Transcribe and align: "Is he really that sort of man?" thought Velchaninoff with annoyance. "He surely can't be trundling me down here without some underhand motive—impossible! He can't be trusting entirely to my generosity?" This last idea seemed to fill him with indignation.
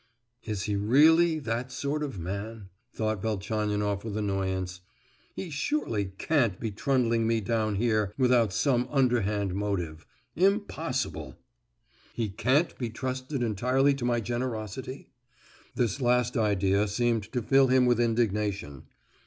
"Is 0.45 0.63
he 0.63 0.75
really 0.75 1.37
that 1.37 1.71
sort 1.71 2.01
of 2.01 2.17
man?" 2.17 2.69
thought 2.91 3.21
Velchaninoff 3.21 4.03
with 4.03 4.17
annoyance. 4.17 4.81
"He 5.35 5.51
surely 5.51 6.05
can't 6.17 6.59
be 6.59 6.71
trundling 6.71 7.27
me 7.27 7.39
down 7.39 7.75
here 7.75 8.11
without 8.17 8.51
some 8.51 8.87
underhand 8.89 9.53
motive—impossible! 9.53 11.37
He 12.15 12.29
can't 12.29 12.75
be 12.79 12.89
trusting 12.89 13.43
entirely 13.43 13.93
to 13.93 14.03
my 14.03 14.19
generosity?" 14.21 15.11
This 15.75 16.01
last 16.01 16.35
idea 16.35 16.87
seemed 16.87 17.31
to 17.31 17.43
fill 17.43 17.67
him 17.67 17.85
with 17.85 17.99
indignation. 17.99 18.87